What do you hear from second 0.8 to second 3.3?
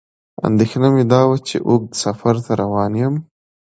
مې دا وه چې اوږد سفر ته روان یم.